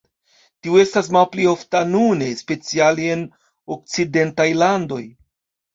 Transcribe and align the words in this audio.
Tio 0.63 0.79
estas 0.83 1.09
malpli 1.17 1.45
ofta 1.51 1.83
nune, 1.91 2.31
speciale 2.41 3.07
en 3.19 3.23
okcidentaj 3.79 4.53
landoj. 4.65 5.05